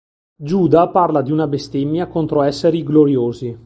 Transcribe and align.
Giuda 0.39 0.89
parla 0.89 1.21
di 1.21 1.31
una 1.31 1.45
bestemmia 1.45 2.07
contro 2.07 2.41
esseri 2.41 2.81
gloriosi. 2.81 3.55